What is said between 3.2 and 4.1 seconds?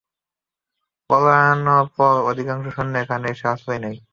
এসে আশ্রয় নেয়।